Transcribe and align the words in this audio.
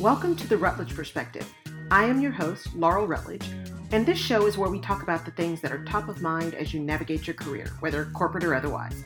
Welcome 0.00 0.36
to 0.36 0.46
the 0.46 0.56
Rutledge 0.56 0.94
Perspective. 0.94 1.52
I 1.90 2.04
am 2.04 2.20
your 2.20 2.30
host, 2.30 2.72
Laurel 2.76 3.08
Rutledge, 3.08 3.50
and 3.90 4.06
this 4.06 4.16
show 4.16 4.46
is 4.46 4.56
where 4.56 4.70
we 4.70 4.78
talk 4.78 5.02
about 5.02 5.24
the 5.24 5.32
things 5.32 5.60
that 5.60 5.72
are 5.72 5.84
top 5.86 6.08
of 6.08 6.22
mind 6.22 6.54
as 6.54 6.72
you 6.72 6.78
navigate 6.78 7.26
your 7.26 7.34
career, 7.34 7.66
whether 7.80 8.04
corporate 8.14 8.44
or 8.44 8.54
otherwise. 8.54 9.02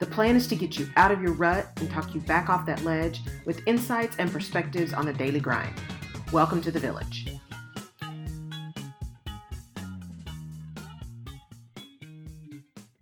The 0.00 0.06
plan 0.06 0.34
is 0.34 0.48
to 0.48 0.56
get 0.56 0.76
you 0.76 0.88
out 0.96 1.12
of 1.12 1.22
your 1.22 1.34
rut 1.34 1.68
and 1.76 1.88
talk 1.88 2.16
you 2.16 2.20
back 2.20 2.48
off 2.48 2.66
that 2.66 2.82
ledge 2.82 3.20
with 3.44 3.62
insights 3.66 4.16
and 4.18 4.28
perspectives 4.32 4.92
on 4.92 5.06
the 5.06 5.12
daily 5.12 5.38
grind. 5.38 5.72
Welcome 6.32 6.60
to 6.62 6.72
the 6.72 6.80
village. 6.80 7.28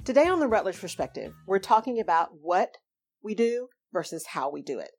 Today 0.04 0.26
on 0.26 0.38
the 0.38 0.48
Rutledge 0.48 0.78
Perspective, 0.78 1.32
we're 1.46 1.60
talking 1.60 1.98
about 1.98 2.28
what 2.42 2.76
we 3.22 3.34
do 3.34 3.68
versus 3.90 4.26
how 4.26 4.50
we 4.50 4.60
do 4.60 4.78
it 4.78 4.90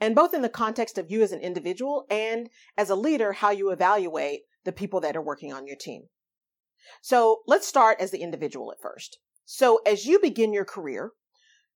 and 0.00 0.14
both 0.14 0.34
in 0.34 0.42
the 0.42 0.48
context 0.48 0.98
of 0.98 1.10
you 1.10 1.22
as 1.22 1.32
an 1.32 1.40
individual 1.40 2.06
and 2.10 2.50
as 2.76 2.90
a 2.90 2.96
leader, 2.96 3.32
how 3.32 3.50
you 3.50 3.70
evaluate 3.70 4.42
the 4.64 4.72
people 4.72 5.00
that 5.00 5.16
are 5.16 5.22
working 5.22 5.52
on 5.52 5.66
your 5.66 5.76
team. 5.76 6.04
So 7.02 7.40
let's 7.46 7.66
start 7.66 8.00
as 8.00 8.10
the 8.10 8.22
individual 8.22 8.70
at 8.72 8.80
first. 8.80 9.18
So 9.44 9.80
as 9.86 10.06
you 10.06 10.18
begin 10.20 10.52
your 10.52 10.64
career, 10.64 11.12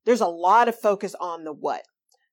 there's 0.04 0.20
a 0.20 0.26
lot 0.26 0.68
of 0.68 0.78
focus 0.78 1.14
on 1.20 1.44
the 1.44 1.52
what. 1.52 1.82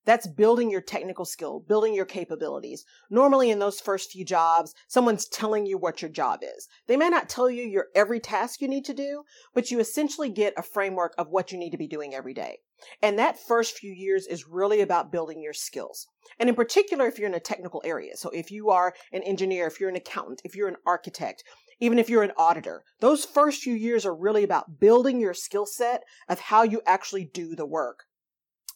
That's 0.05 0.26
building 0.26 0.72
your 0.72 0.82
technical 0.82 1.26
skill, 1.26 1.60
building 1.60 1.94
your 1.94 2.05
capabilities. 2.05 2.85
Normally 3.10 3.49
in 3.49 3.60
those 3.60 3.82
first 3.82 4.12
few 4.12 4.24
jobs, 4.24 4.74
someone's 4.88 5.27
telling 5.27 5.66
you 5.66 5.77
what 5.77 6.02
your 6.02 6.10
job 6.10 6.40
is. 6.44 6.70
They 6.88 6.96
may 6.96 7.10
not 7.10 7.27
tell 7.27 7.49
you 7.49 7.63
your 7.63 7.88
every 7.94 8.22
task 8.22 8.62
you 8.62 8.70
need 8.70 8.85
to 8.85 8.94
do, 8.94 9.24
but 9.54 9.70
you 9.70 9.82
essentially 9.82 10.30
get 10.30 10.54
a 10.55 10.63
framework 10.63 11.13
of 11.18 11.27
what 11.30 11.52
you 11.52 11.58
need 11.58 11.72
to 11.72 11.77
be 11.77 11.90
doing 11.90 12.16
every 12.16 12.34
day. 12.34 12.60
And 13.02 13.17
that 13.17 13.40
first 13.40 13.77
few 13.77 13.91
years 13.91 14.27
is 14.27 14.48
really 14.48 14.82
about 14.82 15.12
building 15.12 15.41
your 15.41 15.54
skills. 15.54 16.07
And 16.40 16.49
in 16.49 16.55
particular, 16.55 17.07
if 17.07 17.18
you're 17.18 17.29
in 17.29 17.35
a 17.35 17.40
technical 17.40 17.82
area. 17.85 18.15
So 18.15 18.29
if 18.29 18.52
you 18.52 18.70
are 18.70 18.93
an 19.12 19.24
engineer, 19.24 19.68
if 19.68 19.79
you're 19.79 19.90
an 19.90 19.96
accountant, 19.96 20.41
if 20.43 20.55
you're 20.55 20.68
an 20.68 20.77
architect, 20.85 21.43
even 21.79 21.99
if 21.99 22.10
you're 22.10 22.24
an 22.24 22.34
auditor, 22.37 22.84
those 22.99 23.26
first 23.26 23.62
few 23.62 23.74
years 23.74 24.05
are 24.05 24.15
really 24.15 24.43
about 24.43 24.79
building 24.79 25.20
your 25.20 25.34
skill 25.34 25.65
set 25.65 26.04
of 26.27 26.40
how 26.40 26.63
you 26.63 26.82
actually 26.85 27.26
do 27.26 27.55
the 27.55 27.65
work. 27.65 28.05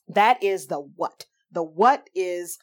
That 0.07 0.41
is 0.43 0.67
the 0.67 0.79
what. 0.79 1.25
The 1.51 1.63
what 1.63 2.09
is 2.15 2.57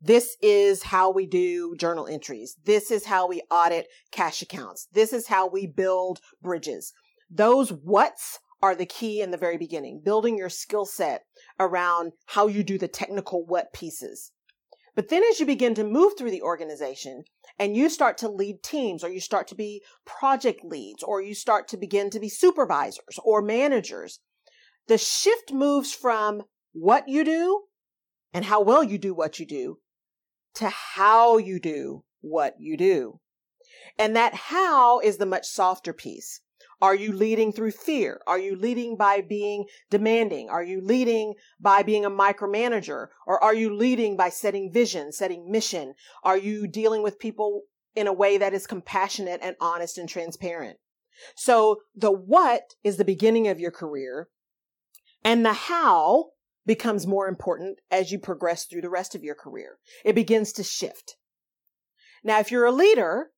this 0.00 0.36
is 0.40 0.82
how 0.84 1.10
we 1.10 1.26
do 1.26 1.76
journal 1.76 2.06
entries. 2.06 2.56
This 2.64 2.90
is 2.90 3.04
how 3.04 3.28
we 3.28 3.42
audit 3.50 3.88
cash 4.10 4.40
accounts. 4.40 4.88
This 4.92 5.12
is 5.12 5.26
how 5.26 5.46
we 5.46 5.66
build 5.66 6.20
bridges. 6.40 6.94
Those 7.28 7.70
what's 7.70 8.38
are 8.62 8.74
the 8.74 8.86
key 8.86 9.20
in 9.20 9.30
the 9.30 9.36
very 9.36 9.56
beginning, 9.56 10.02
building 10.04 10.36
your 10.36 10.48
skill 10.48 10.84
set 10.84 11.24
around 11.58 12.12
how 12.26 12.46
you 12.46 12.62
do 12.62 12.78
the 12.78 12.88
technical 12.88 13.44
what 13.46 13.72
pieces. 13.72 14.32
But 14.94 15.08
then 15.08 15.22
as 15.24 15.40
you 15.40 15.46
begin 15.46 15.74
to 15.76 15.84
move 15.84 16.14
through 16.18 16.32
the 16.32 16.42
organization 16.42 17.24
and 17.58 17.76
you 17.76 17.88
start 17.88 18.18
to 18.18 18.28
lead 18.28 18.62
teams 18.62 19.04
or 19.04 19.08
you 19.08 19.20
start 19.20 19.46
to 19.48 19.54
be 19.54 19.82
project 20.04 20.64
leads 20.64 21.02
or 21.02 21.22
you 21.22 21.34
start 21.34 21.68
to 21.68 21.76
begin 21.76 22.10
to 22.10 22.20
be 22.20 22.28
supervisors 22.28 23.18
or 23.22 23.40
managers, 23.40 24.20
the 24.88 24.98
shift 24.98 25.52
moves 25.52 25.92
from 25.94 26.42
what 26.72 27.08
you 27.08 27.24
do 27.24 27.62
and 28.32 28.44
how 28.44 28.60
well 28.60 28.82
you 28.82 28.98
do 28.98 29.14
what 29.14 29.38
you 29.38 29.46
do 29.46 29.78
to 30.54 30.68
how 30.68 31.38
you 31.38 31.60
do 31.60 32.04
what 32.20 32.54
you 32.58 32.76
do. 32.76 33.20
And 33.98 34.14
that 34.16 34.34
how 34.34 35.00
is 35.00 35.16
the 35.16 35.26
much 35.26 35.46
softer 35.46 35.92
piece. 35.92 36.40
Are 36.80 36.94
you 36.94 37.12
leading 37.12 37.52
through 37.52 37.72
fear? 37.72 38.20
Are 38.26 38.38
you 38.38 38.56
leading 38.56 38.96
by 38.96 39.20
being 39.20 39.66
demanding? 39.90 40.48
Are 40.48 40.62
you 40.62 40.80
leading 40.80 41.34
by 41.60 41.82
being 41.82 42.04
a 42.04 42.10
micromanager? 42.10 43.08
Or 43.26 43.42
are 43.42 43.54
you 43.54 43.74
leading 43.74 44.16
by 44.16 44.30
setting 44.30 44.72
vision, 44.72 45.12
setting 45.12 45.50
mission? 45.50 45.94
Are 46.24 46.38
you 46.38 46.66
dealing 46.66 47.02
with 47.02 47.18
people 47.18 47.62
in 47.94 48.06
a 48.06 48.12
way 48.12 48.38
that 48.38 48.54
is 48.54 48.66
compassionate 48.66 49.40
and 49.42 49.56
honest 49.60 49.98
and 49.98 50.08
transparent? 50.08 50.78
So 51.36 51.82
the 51.94 52.10
what 52.10 52.74
is 52.82 52.96
the 52.96 53.04
beginning 53.04 53.46
of 53.48 53.60
your 53.60 53.70
career 53.70 54.28
and 55.22 55.44
the 55.44 55.52
how 55.52 56.30
becomes 56.66 57.06
more 57.06 57.28
important 57.28 57.78
as 57.90 58.12
you 58.12 58.18
progress 58.18 58.64
through 58.64 58.82
the 58.82 58.90
rest 58.90 59.14
of 59.14 59.22
your 59.22 59.34
career. 59.34 59.78
It 60.04 60.14
begins 60.14 60.52
to 60.52 60.62
shift. 60.62 61.16
Now, 62.22 62.38
if 62.38 62.50
you're 62.50 62.66
a 62.66 62.72
leader, 62.72 63.30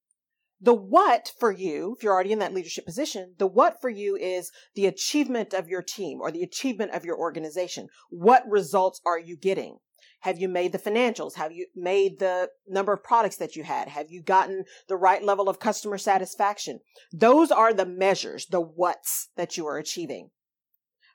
the 0.62 0.73
what 0.73 1.33
for 1.41 1.50
you, 1.50 1.97
if 1.97 2.05
you're 2.05 2.12
already 2.12 2.33
in 2.33 2.39
that 2.39 2.55
leadership 2.55 2.87
position, 2.87 3.34
the 3.39 3.49
what 3.49 3.81
for 3.81 3.91
you 3.91 4.17
is 4.17 4.53
the 4.77 4.87
achievement 4.87 5.53
of 5.53 5.69
your 5.69 5.83
team 5.83 6.21
or 6.21 6.31
the 6.31 6.43
achievement 6.43 6.93
of 6.93 7.05
your 7.05 7.19
organization. 7.19 7.89
What 8.11 8.49
results 8.49 9.00
are 9.05 9.19
you 9.19 9.37
getting? 9.37 9.78
Have 10.21 10.39
you 10.39 10.49
made 10.49 10.71
the 10.71 10.78
financials? 10.78 11.34
Have 11.34 11.50
you 11.50 11.67
made 11.75 12.21
the 12.21 12.49
number 12.69 12.93
of 12.93 13.03
products 13.03 13.37
that 13.39 13.56
you 13.56 13.65
had? 13.65 13.89
Have 13.89 14.12
you 14.12 14.23
gotten 14.23 14.65
the 14.87 14.97
right 14.97 15.23
level 15.23 15.49
of 15.49 15.59
customer 15.59 15.99
satisfaction? 15.99 16.79
Those 17.12 17.50
are 17.50 17.75
the 17.75 17.84
measures, 17.87 18.47
the 18.47 18.61
what's 18.61 19.31
that 19.37 19.56
you 19.56 19.67
are 19.67 19.79
achieving. 19.79 20.31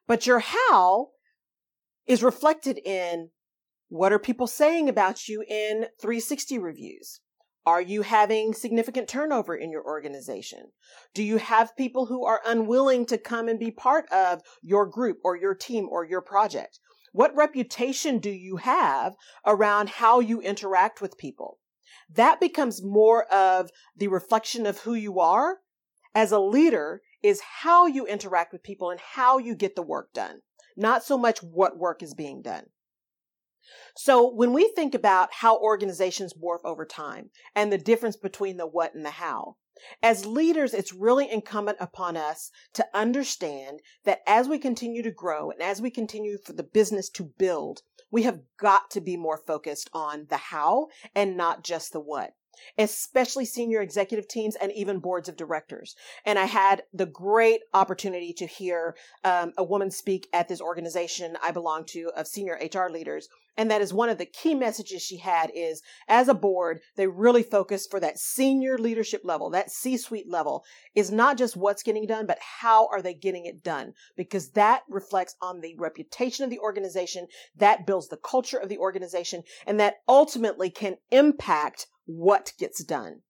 But 0.08 0.28
your 0.28 0.40
how 0.40 1.12
is 2.06 2.22
reflected 2.22 2.79
in 2.84 3.29
what 3.88 4.12
are 4.12 4.19
people 4.19 4.47
saying 4.47 4.90
about 4.90 5.29
you 5.29 5.41
in 5.47 5.85
360 6.02 6.59
reviews? 6.59 7.22
Are 7.67 7.81
you 7.81 8.03
having 8.03 8.53
significant 8.53 9.09
turnover 9.09 9.53
in 9.53 9.72
your 9.72 9.83
organization? 9.83 10.72
Do 11.13 11.22
you 11.22 11.35
have 11.35 11.75
people 11.75 12.05
who 12.05 12.23
are 12.23 12.39
unwilling 12.45 13.05
to 13.07 13.17
come 13.17 13.50
and 13.50 13.59
be 13.59 13.72
part 13.72 14.09
of 14.09 14.41
your 14.61 14.85
group 14.85 15.17
or 15.22 15.35
your 15.35 15.53
team 15.53 15.89
or 15.91 16.05
your 16.05 16.22
project? 16.22 16.79
What 17.11 17.35
reputation 17.35 18.19
do 18.19 18.29
you 18.29 18.55
have 18.55 19.16
around 19.45 19.89
how 19.89 20.22
you 20.22 20.39
interact 20.39 21.01
with 21.01 21.17
people? 21.17 21.59
That 22.09 22.39
becomes 22.39 22.81
more 22.81 23.25
of 23.25 23.69
the 23.97 24.07
reflection 24.07 24.66
of 24.66 24.78
who 24.79 24.94
you 24.94 25.19
are 25.19 25.57
as 26.16 26.31
a 26.31 26.39
leader 26.39 27.01
is 27.22 27.41
how 27.41 27.85
you 27.85 28.05
interact 28.05 28.53
with 28.53 28.63
people 28.63 28.91
and 28.91 28.99
how 29.01 29.39
you 29.39 29.55
get 29.55 29.75
the 29.75 29.81
work 29.81 30.13
done, 30.13 30.39
not 30.78 31.03
so 31.03 31.17
much 31.17 31.44
what 31.44 31.78
work 31.78 32.01
is 32.01 32.13
being 32.13 32.41
done. 32.41 32.67
So 33.95 34.28
when 34.29 34.53
we 34.53 34.69
think 34.69 34.94
about 34.95 35.29
how 35.33 35.57
organizations 35.57 36.33
morph 36.33 36.63
over 36.63 36.85
time 36.85 37.29
and 37.55 37.72
the 37.72 37.78
difference 37.78 38.16
between 38.16 38.57
the 38.57 38.67
what 38.67 38.94
and 38.94 39.05
the 39.05 39.11
how, 39.11 39.57
as 40.01 40.25
leaders, 40.25 40.73
it's 40.73 40.94
really 40.94 41.29
incumbent 41.29 41.78
upon 41.79 42.17
us 42.17 42.51
to 42.73 42.88
understand 42.94 43.81
that 44.05 44.22
as 44.25 44.47
we 44.47 44.57
continue 44.57 45.03
to 45.03 45.11
grow 45.11 45.51
and 45.51 45.61
as 45.61 45.81
we 45.81 45.91
continue 45.91 46.38
for 46.44 46.53
the 46.53 46.63
business 46.63 47.09
to 47.09 47.31
build, 47.38 47.83
we 48.09 48.23
have 48.23 48.41
got 48.57 48.89
to 48.91 49.01
be 49.01 49.17
more 49.17 49.38
focused 49.38 49.89
on 49.94 50.28
the 50.29 50.38
how 50.38 50.88
and 51.13 51.38
not 51.38 51.63
just 51.63 51.94
the 51.94 51.99
what 51.99 52.34
especially 52.78 53.45
senior 53.45 53.81
executive 53.81 54.28
teams 54.28 54.56
and 54.56 54.72
even 54.72 55.00
boards 55.00 55.29
of 55.29 55.38
directors. 55.38 55.95
And 56.25 56.38
I 56.38 56.45
had 56.45 56.84
the 56.94 57.06
great 57.06 57.62
opportunity 57.73 58.34
to 58.34 58.45
hear 58.45 58.95
um, 59.23 59.53
a 59.57 59.63
woman 59.63 59.91
speak 59.91 60.28
at 60.34 60.47
this 60.47 60.62
organization 60.62 61.38
I 61.41 61.51
belong 61.51 61.85
to 61.85 62.12
of 62.16 62.28
senior 62.28 62.59
HR 62.62 62.90
leaders. 62.91 63.29
And 63.57 63.72
that 63.72 63.81
is 63.81 63.94
one 63.94 64.09
of 64.09 64.19
the 64.19 64.25
key 64.25 64.53
messages 64.53 65.01
she 65.01 65.17
had 65.17 65.51
is 65.53 65.81
as 66.07 66.28
a 66.28 66.35
board, 66.35 66.79
they 66.96 67.07
really 67.07 67.41
focus 67.41 67.88
for 67.90 68.00
that 68.00 68.19
senior 68.19 68.78
leadership 68.78 69.22
level, 69.23 69.50
that 69.50 69.72
C-suite 69.72 70.29
level 70.29 70.63
is 70.94 71.12
not 71.12 71.38
just 71.38 71.57
what's 71.57 71.81
getting 71.81 72.06
done, 72.06 72.28
but 72.28 72.38
how 72.40 72.88
are 72.91 73.01
they 73.01 73.16
getting 73.16 73.46
it 73.46 73.63
done? 73.63 73.94
Because 74.16 74.51
that 74.51 74.84
reflects 74.88 75.35
on 75.41 75.62
the 75.62 75.75
reputation 75.78 76.44
of 76.44 76.51
the 76.51 76.59
organization, 76.59 77.28
that 77.56 77.88
builds 77.88 78.09
the 78.09 78.17
culture 78.17 78.57
of 78.57 78.69
the 78.69 78.78
organization, 78.78 79.41
and 79.66 79.79
that 79.79 79.96
ultimately 80.07 80.69
can 80.69 80.97
impact 81.09 81.88
what 82.07 82.53
gets 82.57 82.84
done. 82.84 83.22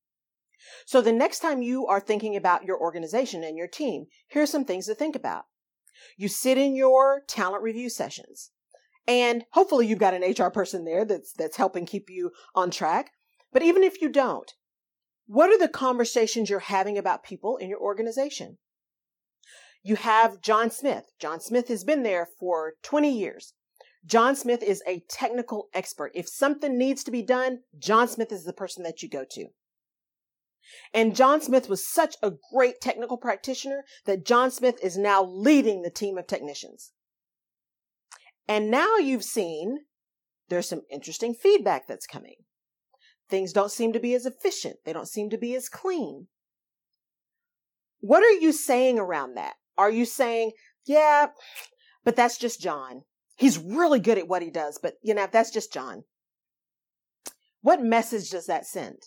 So 0.86 1.02
the 1.02 1.12
next 1.12 1.40
time 1.40 1.62
you 1.62 1.86
are 1.88 2.00
thinking 2.00 2.36
about 2.36 2.64
your 2.64 2.80
organization 2.80 3.44
and 3.44 3.58
your 3.58 3.68
team, 3.68 4.06
here's 4.28 4.50
some 4.50 4.66
things 4.66 4.86
to 4.88 4.96
think 4.96 5.16
about. 5.16 5.44
You 6.16 6.30
sit 6.30 6.58
in 6.58 6.76
your 6.76 7.24
talent 7.28 7.64
review 7.64 7.90
sessions 7.90 8.52
and 9.08 9.46
hopefully 9.52 9.88
you've 9.88 10.00
got 10.00 10.14
an 10.14 10.24
HR 10.24 10.50
person 10.50 10.86
there 10.86 11.06
that's, 11.06 11.34
that's 11.34 11.58
helping 11.58 11.86
keep 11.86 12.10
you 12.10 12.32
on 12.56 12.72
track. 12.72 13.12
But 13.52 13.64
even 13.64 13.84
if 13.84 14.02
you 14.02 14.10
don't, 14.10 14.52
what 15.26 15.50
are 15.50 15.60
the 15.60 15.68
conversations 15.68 16.50
you're 16.50 16.60
having 16.60 16.98
about 16.98 17.24
people 17.24 17.58
in 17.58 17.70
your 17.70 17.80
organization? 17.80 18.58
You 19.84 19.96
have 19.96 20.42
John 20.42 20.70
Smith. 20.70 21.06
John 21.20 21.40
Smith 21.40 21.68
has 21.70 21.84
been 21.84 22.04
there 22.04 22.28
for 22.40 22.74
20 22.84 23.18
years. 23.18 23.54
John 24.08 24.38
Smith 24.38 24.64
is 24.64 24.82
a 24.88 25.04
technical 25.10 25.68
expert. 25.74 26.12
If 26.16 26.30
something 26.30 26.78
needs 26.78 27.04
to 27.04 27.12
be 27.12 27.22
done, 27.22 27.60
John 27.78 28.08
Smith 28.08 28.32
is 28.32 28.46
the 28.46 28.54
person 28.54 28.84
that 28.84 29.04
you 29.04 29.10
go 29.10 29.26
to. 29.32 29.48
And 30.94 31.16
John 31.16 31.42
Smith 31.42 31.70
was 31.70 31.88
such 31.88 32.16
a 32.24 32.32
great 32.54 32.80
technical 32.82 33.18
practitioner 33.18 33.84
that 34.06 34.26
John 34.26 34.50
Smith 34.50 34.80
is 34.82 34.98
now 34.98 35.24
leading 35.24 35.82
the 35.82 35.90
team 35.90 36.18
of 36.18 36.26
technicians. 36.26 36.94
And 38.48 38.72
now 38.72 38.96
you've 38.96 39.24
seen 39.24 39.80
there's 40.50 40.70
some 40.70 40.84
interesting 40.90 41.34
feedback 41.34 41.88
that's 41.88 42.08
coming. 42.08 42.36
Things 43.30 43.52
don't 43.52 43.72
seem 43.72 43.92
to 43.92 44.00
be 44.00 44.14
as 44.14 44.26
efficient. 44.26 44.78
They 44.86 44.94
don't 44.94 45.08
seem 45.08 45.30
to 45.32 45.38
be 45.38 45.54
as 45.56 45.68
clean. 45.68 46.28
What 48.00 48.24
are 48.24 48.40
you 48.40 48.54
saying 48.54 49.00
around 49.00 49.36
that? 49.36 49.56
Are 49.78 49.92
you 49.92 50.06
saying, 50.06 50.52
yeah, 50.86 51.28
but 52.06 52.16
that's 52.16 52.38
just 52.38 52.62
John. 52.62 53.02
He's 53.38 53.60
really 53.60 54.00
good 54.00 54.18
at 54.18 54.28
what 54.28 54.42
he 54.42 54.50
does, 54.50 54.80
but 54.82 54.96
you 55.02 55.14
know, 55.14 55.28
that's 55.32 55.52
just 55.52 55.72
John. 55.72 56.04
What 57.62 57.82
message 57.82 58.30
does 58.30 58.48
that 58.48 58.66
send? 58.66 58.98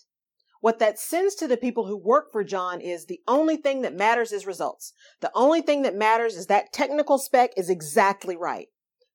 What 0.61 0.79
that 0.79 0.99
sends 0.99 1.35
to 1.35 1.47
the 1.47 1.57
people 1.57 1.87
who 1.87 1.97
work 1.97 2.31
for 2.31 2.43
John 2.43 2.79
is 2.81 3.05
the 3.05 3.19
only 3.27 3.57
thing 3.57 3.81
that 3.81 3.95
matters 3.95 4.31
is 4.31 4.45
results. 4.45 4.93
The 5.19 5.31
only 5.35 5.61
thing 5.61 5.81
that 5.81 5.95
matters 5.95 6.35
is 6.35 6.45
that 6.47 6.71
technical 6.71 7.17
spec 7.17 7.51
is 7.57 7.69
exactly 7.69 8.37
right. 8.37 8.67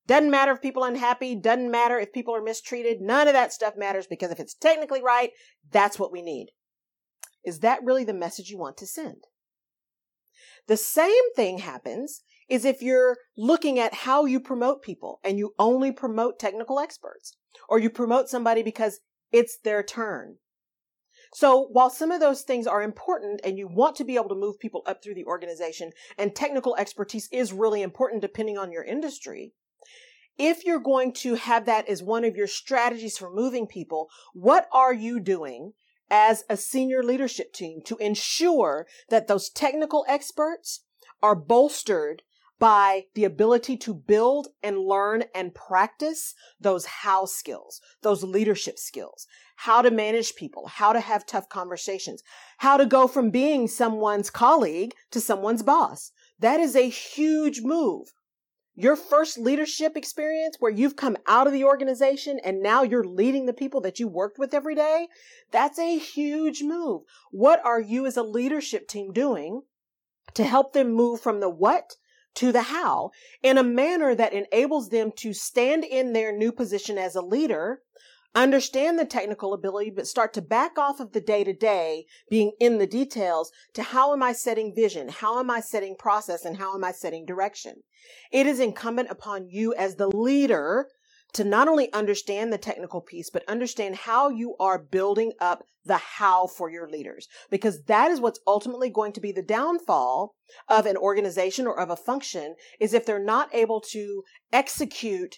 Doesn't 0.05 0.29
matter 0.29 0.51
if 0.51 0.61
people 0.61 0.83
are 0.83 0.89
unhappy, 0.89 1.35
doesn't 1.35 1.71
matter 1.71 1.97
if 1.97 2.13
people 2.13 2.35
are 2.35 2.41
mistreated. 2.41 3.01
None 3.01 3.27
of 3.27 3.33
that 3.33 3.53
stuff 3.53 3.73
matters 3.75 4.07
because 4.07 4.31
if 4.31 4.39
it's 4.39 4.53
technically 4.53 5.01
right, 5.01 5.31
that's 5.71 5.97
what 5.97 6.11
we 6.11 6.21
need. 6.21 6.51
Is 7.43 7.59
that 7.59 7.83
really 7.83 8.03
the 8.03 8.13
message 8.13 8.49
you 8.49 8.57
want 8.57 8.77
to 8.77 8.85
send? 8.85 9.23
The 10.67 10.77
same 10.77 11.33
thing 11.35 11.59
happens 11.59 12.21
is 12.49 12.65
if 12.65 12.81
you're 12.81 13.17
looking 13.35 13.79
at 13.79 13.93
how 13.93 14.25
you 14.25 14.39
promote 14.39 14.81
people 14.81 15.19
and 15.23 15.37
you 15.37 15.53
only 15.59 15.91
promote 15.91 16.39
technical 16.39 16.79
experts 16.79 17.35
or 17.67 17.79
you 17.79 17.89
promote 17.89 18.29
somebody 18.29 18.63
because 18.63 18.99
it's 19.31 19.57
their 19.63 19.83
turn. 19.83 20.37
So 21.33 21.67
while 21.71 21.89
some 21.89 22.11
of 22.11 22.21
those 22.21 22.43
things 22.43 22.67
are 22.67 22.81
important 22.81 23.41
and 23.43 23.57
you 23.57 23.67
want 23.67 23.95
to 23.97 24.05
be 24.05 24.15
able 24.15 24.29
to 24.29 24.35
move 24.35 24.59
people 24.59 24.81
up 24.85 25.03
through 25.03 25.15
the 25.15 25.25
organization 25.25 25.91
and 26.17 26.33
technical 26.33 26.75
expertise 26.77 27.27
is 27.31 27.51
really 27.51 27.81
important 27.81 28.21
depending 28.21 28.57
on 28.57 28.71
your 28.71 28.83
industry, 28.83 29.53
if 30.37 30.65
you're 30.65 30.79
going 30.79 31.11
to 31.13 31.35
have 31.35 31.65
that 31.65 31.89
as 31.89 32.01
one 32.01 32.23
of 32.23 32.35
your 32.35 32.47
strategies 32.47 33.17
for 33.17 33.29
moving 33.29 33.67
people, 33.67 34.07
what 34.33 34.67
are 34.71 34.93
you 34.93 35.19
doing 35.19 35.73
as 36.09 36.43
a 36.49 36.55
senior 36.55 37.03
leadership 37.03 37.51
team 37.51 37.81
to 37.85 37.97
ensure 37.97 38.87
that 39.09 39.27
those 39.27 39.49
technical 39.49 40.05
experts 40.07 40.83
are 41.21 41.35
bolstered 41.35 42.23
by 42.59 43.03
the 43.13 43.23
ability 43.23 43.77
to 43.77 43.93
build 43.93 44.47
and 44.63 44.79
learn 44.79 45.23
and 45.35 45.53
practice 45.53 46.33
those 46.59 46.85
how 46.85 47.25
skills, 47.25 47.81
those 48.01 48.23
leadership 48.23 48.79
skills, 48.79 49.27
how 49.57 49.81
to 49.81 49.91
manage 49.91 50.35
people, 50.35 50.67
how 50.67 50.93
to 50.93 50.99
have 50.99 51.25
tough 51.25 51.49
conversations, 51.49 52.23
how 52.57 52.77
to 52.77 52.85
go 52.85 53.07
from 53.07 53.29
being 53.29 53.67
someone's 53.67 54.29
colleague 54.29 54.93
to 55.11 55.21
someone's 55.21 55.63
boss. 55.63 56.11
That 56.39 56.59
is 56.59 56.75
a 56.75 56.89
huge 56.89 57.61
move 57.61 58.13
your 58.79 58.95
first 58.95 59.39
leadership 59.39 59.97
experience 59.97 60.57
where 60.59 60.71
you've 60.71 60.95
come 60.95 61.17
out 61.25 61.47
of 61.47 61.53
the 61.53 61.63
organization 61.63 62.39
and 62.43 62.61
now 62.61 62.83
you're 62.83 63.03
leading 63.03 63.47
the 63.47 63.53
people 63.53 63.81
that 63.81 63.99
you 63.99 64.07
worked 64.07 64.37
with 64.37 64.53
every 64.53 64.75
day, 64.75 65.07
that's 65.49 65.79
a 65.79 65.97
huge 65.97 66.61
move. 66.61 67.01
What 67.31 67.59
are 67.65 67.81
you 67.81 68.05
as 68.05 68.17
a 68.17 68.23
leadership 68.23 68.87
team 68.87 69.11
doing 69.11 69.63
to 70.35 70.43
help 70.43 70.73
them 70.73 70.91
move 70.91 71.19
from 71.19 71.39
the 71.39 71.49
what 71.49 71.95
to 72.37 72.51
the 72.51 72.63
how 72.63 73.11
in 73.43 73.57
a 73.57 73.63
manner 73.63 74.15
that 74.15 74.33
enables 74.33 74.89
them 74.89 75.11
to 75.17 75.33
stand 75.33 75.83
in 75.83 76.13
their 76.13 76.35
new 76.35 76.51
position 76.51 76.97
as 76.97 77.15
a 77.15 77.21
leader 77.21 77.81
understand 78.35 78.99
the 78.99 79.05
technical 79.05 79.53
ability, 79.53 79.89
but 79.89 80.05
start 80.05 80.33
to 80.33 80.41
back 80.41 80.77
off 80.77 80.99
of 80.99 81.11
the 81.11 81.21
day 81.21 81.43
to 81.43 81.53
day 81.53 82.05
being 82.29 82.51
in 82.59 82.77
the 82.77 82.85
details 82.85 83.51
to 83.73 83.81
how 83.81 84.13
am 84.13 84.21
I 84.21 84.31
setting 84.33 84.75
vision? 84.75 85.09
How 85.09 85.39
am 85.39 85.49
I 85.49 85.59
setting 85.59 85.95
process? 85.95 86.45
And 86.45 86.57
how 86.57 86.75
am 86.75 86.83
I 86.83 86.91
setting 86.91 87.25
direction? 87.25 87.81
It 88.31 88.45
is 88.45 88.59
incumbent 88.59 89.09
upon 89.09 89.49
you 89.49 89.73
as 89.73 89.95
the 89.95 90.07
leader 90.07 90.87
to 91.37 91.43
not 91.43 91.67
only 91.67 91.93
understand 91.93 92.51
the 92.51 92.57
technical 92.57 92.99
piece, 92.99 93.29
but 93.29 93.47
understand 93.47 93.95
how 93.95 94.29
you 94.29 94.55
are 94.59 94.79
building 94.79 95.33
up 95.39 95.63
the 95.85 95.97
how 95.97 96.47
for 96.47 96.69
your 96.69 96.89
leaders, 96.89 97.27
because 97.49 97.83
that 97.83 98.09
is 98.09 98.19
what's 98.19 98.39
ultimately 98.47 98.89
going 98.89 99.13
to 99.13 99.21
be 99.21 99.31
the 99.31 99.43
downfall 99.43 100.33
of 100.67 100.85
an 100.85 100.97
organization 100.97 101.67
or 101.67 101.79
of 101.79 101.89
a 101.91 101.95
function 101.95 102.55
is 102.79 102.93
if 102.93 103.05
they're 103.05 103.23
not 103.23 103.53
able 103.53 103.79
to 103.79 104.23
execute 104.51 105.35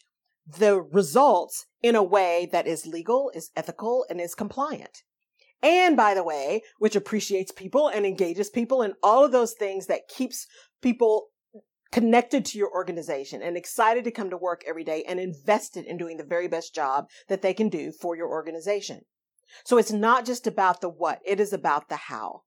the 0.57 0.81
results 0.81 1.67
in 1.83 1.95
a 1.95 2.03
way 2.03 2.47
that 2.51 2.65
is 2.65 2.87
legal, 2.87 3.29
is 3.35 3.51
ethical, 3.55 4.05
and 4.09 4.21
is 4.21 4.33
compliant. 4.33 5.03
And 5.61 5.97
by 5.97 6.13
the 6.13 6.23
way, 6.23 6.61
which 6.77 6.95
appreciates 6.95 7.51
people 7.51 7.89
and 7.89 8.05
engages 8.05 8.49
people 8.49 8.81
and 8.81 8.93
all 9.03 9.25
of 9.25 9.33
those 9.33 9.53
things 9.53 9.87
that 9.87 10.07
keeps 10.07 10.47
people 10.81 11.27
connected 11.91 12.45
to 12.45 12.57
your 12.57 12.71
organization 12.71 13.41
and 13.41 13.57
excited 13.57 14.03
to 14.03 14.11
come 14.11 14.29
to 14.29 14.37
work 14.37 14.63
every 14.67 14.83
day 14.83 15.03
and 15.07 15.19
invested 15.19 15.85
in 15.85 15.97
doing 15.97 16.17
the 16.17 16.23
very 16.23 16.47
best 16.47 16.73
job 16.73 17.09
that 17.27 17.41
they 17.41 17.53
can 17.53 17.69
do 17.69 17.91
for 17.91 18.15
your 18.15 18.29
organization. 18.29 19.01
So 19.65 19.77
it's 19.77 19.91
not 19.91 20.25
just 20.25 20.45
about 20.45 20.81
the 20.81 20.89
what, 20.89 21.19
it 21.25 21.39
is 21.39 21.53
about 21.53 21.89
the 21.89 21.95
how. 21.95 22.43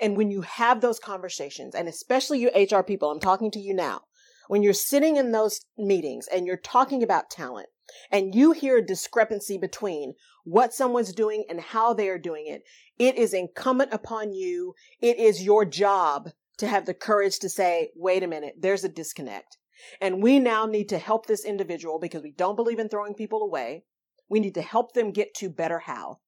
And 0.00 0.16
when 0.16 0.30
you 0.30 0.42
have 0.42 0.80
those 0.80 0.98
conversations, 0.98 1.74
and 1.74 1.88
especially 1.88 2.40
you 2.40 2.50
HR 2.50 2.82
people, 2.82 3.10
I'm 3.10 3.20
talking 3.20 3.50
to 3.50 3.58
you 3.58 3.74
now, 3.74 4.02
when 4.48 4.62
you're 4.62 4.72
sitting 4.72 5.16
in 5.16 5.32
those 5.32 5.60
meetings 5.76 6.28
and 6.32 6.46
you're 6.46 6.56
talking 6.56 7.02
about 7.02 7.30
talent 7.30 7.68
and 8.10 8.34
you 8.34 8.52
hear 8.52 8.78
a 8.78 8.86
discrepancy 8.86 9.58
between 9.58 10.14
what 10.44 10.72
someone's 10.72 11.12
doing 11.12 11.44
and 11.48 11.60
how 11.60 11.92
they 11.92 12.08
are 12.08 12.18
doing 12.18 12.46
it, 12.46 12.62
it 12.98 13.16
is 13.16 13.34
incumbent 13.34 13.92
upon 13.92 14.32
you. 14.32 14.74
It 15.00 15.18
is 15.18 15.42
your 15.42 15.64
job 15.64 16.30
to 16.58 16.66
have 16.66 16.86
the 16.86 16.94
courage 16.94 17.38
to 17.40 17.48
say, 17.48 17.90
wait 17.94 18.22
a 18.22 18.26
minute, 18.26 18.54
there's 18.58 18.84
a 18.84 18.88
disconnect. 18.88 19.58
And 20.00 20.22
we 20.22 20.38
now 20.38 20.66
need 20.66 20.88
to 20.88 20.98
help 20.98 21.26
this 21.26 21.44
individual 21.44 21.98
because 21.98 22.22
we 22.22 22.32
don't 22.32 22.56
believe 22.56 22.78
in 22.78 22.88
throwing 22.88 23.14
people 23.14 23.42
away. 23.42 23.84
We 24.28 24.40
need 24.40 24.54
to 24.54 24.62
help 24.62 24.92
them 24.92 25.12
get 25.12 25.34
to 25.34 25.50
better 25.50 25.80
how. 25.80 26.20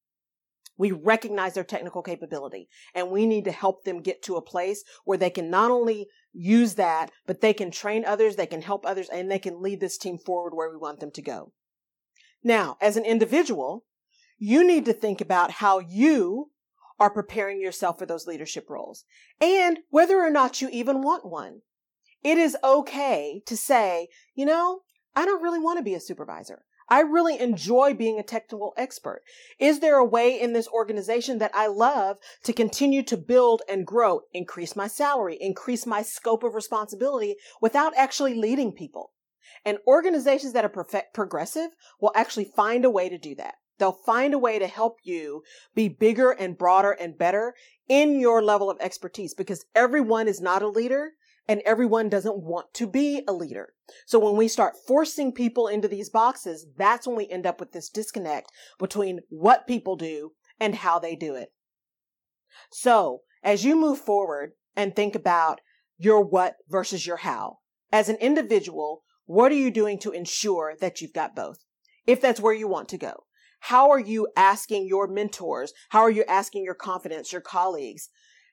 We 0.77 0.91
recognize 0.91 1.55
their 1.55 1.65
technical 1.65 2.01
capability 2.01 2.69
and 2.95 3.11
we 3.11 3.25
need 3.25 3.43
to 3.45 3.51
help 3.51 3.83
them 3.83 4.01
get 4.01 4.21
to 4.23 4.35
a 4.35 4.41
place 4.41 4.83
where 5.03 5.17
they 5.17 5.29
can 5.29 5.49
not 5.49 5.71
only 5.71 6.07
use 6.31 6.75
that, 6.75 7.11
but 7.25 7.41
they 7.41 7.53
can 7.53 7.71
train 7.71 8.05
others, 8.05 8.35
they 8.35 8.45
can 8.45 8.61
help 8.61 8.85
others, 8.85 9.09
and 9.09 9.29
they 9.29 9.39
can 9.39 9.61
lead 9.61 9.81
this 9.81 9.97
team 9.97 10.17
forward 10.17 10.53
where 10.53 10.69
we 10.69 10.77
want 10.77 10.99
them 10.99 11.11
to 11.11 11.21
go. 11.21 11.51
Now, 12.43 12.77
as 12.79 12.95
an 12.95 13.03
individual, 13.03 13.83
you 14.37 14.65
need 14.65 14.85
to 14.85 14.93
think 14.93 15.19
about 15.19 15.51
how 15.51 15.79
you 15.79 16.51
are 16.99 17.09
preparing 17.09 17.61
yourself 17.61 17.97
for 17.97 18.05
those 18.05 18.27
leadership 18.27 18.69
roles 18.69 19.05
and 19.39 19.79
whether 19.89 20.19
or 20.19 20.29
not 20.29 20.61
you 20.61 20.69
even 20.71 21.01
want 21.01 21.25
one. 21.25 21.61
It 22.23 22.37
is 22.37 22.57
okay 22.63 23.41
to 23.45 23.55
say, 23.55 24.09
you 24.35 24.45
know, 24.45 24.81
I 25.15 25.25
don't 25.25 25.41
really 25.41 25.59
want 25.59 25.77
to 25.79 25.83
be 25.83 25.93
a 25.93 25.99
supervisor. 25.99 26.63
I 26.89 27.01
really 27.01 27.39
enjoy 27.39 27.93
being 27.93 28.19
a 28.19 28.23
technical 28.23 28.73
expert. 28.75 29.21
Is 29.59 29.79
there 29.79 29.97
a 29.97 30.05
way 30.05 30.39
in 30.39 30.53
this 30.53 30.67
organization 30.67 31.37
that 31.37 31.51
I 31.53 31.67
love 31.67 32.17
to 32.43 32.51
continue 32.51 33.03
to 33.03 33.15
build 33.17 33.61
and 33.69 33.85
grow, 33.85 34.21
increase 34.33 34.75
my 34.75 34.87
salary, 34.87 35.37
increase 35.39 35.85
my 35.85 36.01
scope 36.01 36.43
of 36.43 36.55
responsibility 36.55 37.35
without 37.61 37.93
actually 37.95 38.33
leading 38.33 38.71
people? 38.71 39.11
And 39.63 39.77
organizations 39.85 40.53
that 40.53 40.65
are 40.65 40.69
perfect, 40.69 41.13
progressive 41.13 41.69
will 42.01 42.11
actually 42.15 42.45
find 42.55 42.85
a 42.85 42.89
way 42.89 43.07
to 43.07 43.17
do 43.17 43.35
that. 43.35 43.55
They'll 43.79 43.93
find 43.93 44.33
a 44.33 44.39
way 44.39 44.59
to 44.59 44.67
help 44.67 44.97
you 45.03 45.43
be 45.73 45.87
bigger 45.87 46.31
and 46.31 46.57
broader 46.57 46.91
and 46.91 47.17
better 47.17 47.55
in 47.87 48.19
your 48.19 48.43
level 48.43 48.69
of 48.69 48.77
expertise 48.79 49.33
because 49.33 49.65
everyone 49.73 50.27
is 50.27 50.41
not 50.41 50.61
a 50.61 50.67
leader 50.67 51.13
and 51.47 51.61
everyone 51.65 52.09
doesn't 52.09 52.37
want 52.37 52.71
to 52.75 52.85
be 52.85 53.23
a 53.27 53.33
leader. 53.33 53.73
So 54.05 54.19
when 54.19 54.35
we 54.35 54.47
start 54.47 54.75
forcing 54.87 55.31
people 55.31 55.67
into 55.67 55.87
these 55.87 56.09
boxes, 56.09 56.67
that's 56.77 57.07
when 57.07 57.15
we 57.15 57.27
end 57.27 57.47
up 57.47 57.59
with 57.59 57.71
this 57.71 57.89
disconnect 57.89 58.51
between 58.77 59.21
what 59.29 59.65
people 59.65 59.95
do 59.95 60.33
and 60.59 60.75
how 60.75 60.99
they 60.99 61.15
do 61.15 61.33
it. 61.33 61.49
So 62.71 63.21
as 63.41 63.63
you 63.63 63.75
move 63.75 63.97
forward 63.97 64.51
and 64.75 64.95
think 64.95 65.15
about 65.15 65.61
your 65.97 66.21
what 66.23 66.57
versus 66.69 67.07
your 67.07 67.17
how, 67.17 67.59
as 67.91 68.09
an 68.09 68.17
individual, 68.17 69.03
what 69.25 69.51
are 69.51 69.55
you 69.55 69.71
doing 69.71 69.97
to 69.99 70.11
ensure 70.11 70.75
that 70.79 71.01
you've 71.01 71.13
got 71.13 71.35
both? 71.35 71.63
If 72.05 72.21
that's 72.21 72.39
where 72.39 72.53
you 72.53 72.67
want 72.67 72.89
to 72.89 72.97
go. 72.97 73.25
How 73.59 73.89
are 73.91 73.99
you 73.99 74.27
asking 74.35 74.87
your 74.87 75.07
mentors? 75.07 75.73
How 75.89 75.99
are 75.99 76.11
you 76.11 76.23
asking 76.27 76.63
your 76.63 76.75
confidence, 76.75 77.31
your 77.31 77.41
colleagues? 77.41 78.09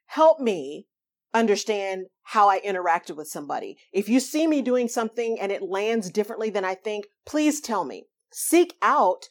Help 0.07 0.41
me 0.41 0.87
understand 1.33 2.07
how 2.23 2.49
I 2.49 2.61
interacted 2.61 3.17
with 3.17 3.29
somebody. 3.29 3.77
If 3.93 4.09
you 4.09 4.21
see 4.21 4.47
me 4.47 4.63
doing 4.63 4.89
something 4.89 5.39
and 5.41 5.53
it 5.53 5.63
lands 5.63 6.11
differently 6.11 6.51
than 6.51 6.65
I 6.65 6.75
think, 6.75 7.07
please 7.25 7.61
tell 7.61 7.85
me. 7.85 8.07
Seek 8.33 8.75
out 8.83 9.29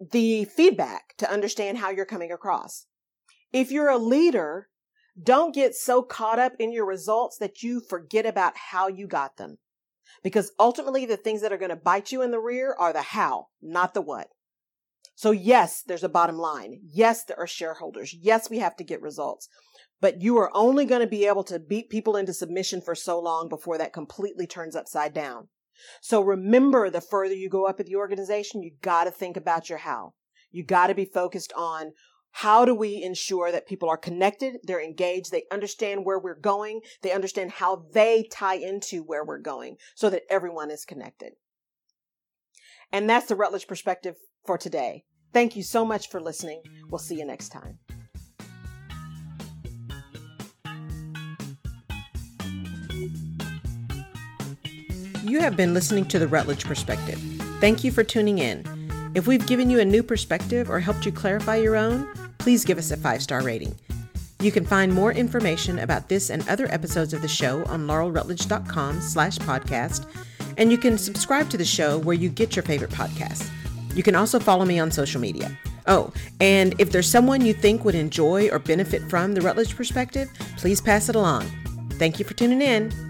the 0.00 0.44
feedback 0.44 1.14
to 1.18 1.30
understand 1.30 1.78
how 1.78 1.90
you're 1.90 2.04
coming 2.04 2.32
across. 2.32 2.86
If 3.52 3.70
you're 3.70 3.90
a 3.90 3.98
leader, 3.98 4.68
don't 5.20 5.54
get 5.54 5.74
so 5.74 6.02
caught 6.02 6.38
up 6.38 6.52
in 6.58 6.72
your 6.72 6.86
results 6.86 7.38
that 7.38 7.62
you 7.62 7.80
forget 7.80 8.26
about 8.26 8.56
how 8.56 8.88
you 8.88 9.06
got 9.06 9.36
them. 9.36 9.58
Because 10.22 10.52
ultimately, 10.58 11.06
the 11.06 11.16
things 11.16 11.42
that 11.42 11.52
are 11.52 11.58
going 11.58 11.70
to 11.70 11.76
bite 11.76 12.12
you 12.12 12.22
in 12.22 12.30
the 12.30 12.40
rear 12.40 12.74
are 12.78 12.92
the 12.92 13.02
how, 13.02 13.48
not 13.60 13.94
the 13.94 14.00
what. 14.00 14.28
So 15.18 15.32
yes, 15.32 15.82
there's 15.82 16.04
a 16.04 16.08
bottom 16.08 16.36
line. 16.36 16.80
Yes, 16.84 17.24
there 17.24 17.38
are 17.38 17.46
shareholders. 17.46 18.14
Yes, 18.14 18.48
we 18.48 18.58
have 18.58 18.76
to 18.76 18.84
get 18.84 19.02
results 19.02 19.48
but 20.00 20.22
you 20.22 20.38
are 20.38 20.50
only 20.54 20.84
going 20.84 21.00
to 21.00 21.06
be 21.06 21.26
able 21.26 21.44
to 21.44 21.58
beat 21.58 21.90
people 21.90 22.16
into 22.16 22.32
submission 22.32 22.80
for 22.80 22.94
so 22.94 23.18
long 23.20 23.48
before 23.48 23.78
that 23.78 23.92
completely 23.92 24.46
turns 24.46 24.76
upside 24.76 25.12
down. 25.12 25.48
So 26.00 26.20
remember, 26.20 26.90
the 26.90 27.00
further 27.00 27.34
you 27.34 27.48
go 27.48 27.66
up 27.66 27.80
at 27.80 27.86
the 27.86 27.96
organization, 27.96 28.62
you 28.62 28.72
got 28.82 29.04
to 29.04 29.10
think 29.10 29.36
about 29.36 29.68
your 29.68 29.78
how. 29.78 30.14
You 30.50 30.64
got 30.64 30.88
to 30.88 30.94
be 30.94 31.04
focused 31.04 31.52
on 31.56 31.92
how 32.30 32.64
do 32.64 32.74
we 32.74 33.02
ensure 33.02 33.50
that 33.52 33.66
people 33.66 33.88
are 33.88 33.96
connected, 33.96 34.56
they're 34.62 34.82
engaged, 34.82 35.30
they 35.30 35.44
understand 35.50 36.04
where 36.04 36.18
we're 36.18 36.38
going, 36.38 36.80
they 37.02 37.12
understand 37.12 37.52
how 37.52 37.86
they 37.92 38.28
tie 38.30 38.56
into 38.56 39.02
where 39.02 39.24
we're 39.24 39.38
going 39.38 39.76
so 39.94 40.10
that 40.10 40.22
everyone 40.30 40.70
is 40.70 40.84
connected. 40.84 41.32
And 42.92 43.08
that's 43.08 43.26
the 43.26 43.36
Rutledge 43.36 43.66
perspective 43.66 44.16
for 44.46 44.58
today. 44.58 45.04
Thank 45.32 45.56
you 45.56 45.62
so 45.62 45.84
much 45.84 46.08
for 46.08 46.20
listening. 46.20 46.62
We'll 46.88 46.98
see 46.98 47.16
you 47.16 47.24
next 47.24 47.50
time. 47.50 47.78
You 55.24 55.40
have 55.40 55.56
been 55.56 55.74
listening 55.74 56.06
to 56.06 56.18
the 56.18 56.26
Rutledge 56.26 56.64
Perspective. 56.64 57.18
Thank 57.60 57.84
you 57.84 57.92
for 57.92 58.02
tuning 58.02 58.38
in. 58.38 58.64
If 59.14 59.26
we've 59.26 59.46
given 59.46 59.68
you 59.68 59.78
a 59.80 59.84
new 59.84 60.02
perspective 60.02 60.70
or 60.70 60.80
helped 60.80 61.04
you 61.04 61.12
clarify 61.12 61.56
your 61.56 61.76
own, 61.76 62.08
please 62.38 62.64
give 62.64 62.78
us 62.78 62.90
a 62.90 62.96
five 62.96 63.22
star 63.22 63.42
rating. 63.42 63.74
You 64.40 64.52
can 64.52 64.64
find 64.64 64.92
more 64.92 65.12
information 65.12 65.80
about 65.80 66.08
this 66.08 66.30
and 66.30 66.48
other 66.48 66.66
episodes 66.72 67.12
of 67.12 67.20
the 67.20 67.28
show 67.28 67.64
on 67.64 67.86
laurelrutledge.com 67.86 69.00
slash 69.00 69.36
podcast, 69.38 70.06
and 70.56 70.70
you 70.70 70.78
can 70.78 70.96
subscribe 70.96 71.50
to 71.50 71.58
the 71.58 71.64
show 71.64 71.98
where 71.98 72.16
you 72.16 72.28
get 72.28 72.54
your 72.54 72.62
favorite 72.62 72.90
podcasts. 72.90 73.50
You 73.94 74.02
can 74.02 74.14
also 74.14 74.38
follow 74.38 74.64
me 74.64 74.78
on 74.78 74.90
social 74.90 75.20
media. 75.20 75.56
Oh, 75.86 76.12
and 76.40 76.74
if 76.78 76.92
there's 76.92 77.08
someone 77.08 77.40
you 77.40 77.54
think 77.54 77.84
would 77.84 77.94
enjoy 77.94 78.48
or 78.50 78.58
benefit 78.58 79.02
from 79.08 79.34
the 79.34 79.40
Rutledge 79.40 79.74
perspective, 79.74 80.30
please 80.56 80.80
pass 80.80 81.08
it 81.08 81.16
along. 81.16 81.50
Thank 81.92 82.18
you 82.18 82.24
for 82.24 82.34
tuning 82.34 82.60
in. 82.60 83.07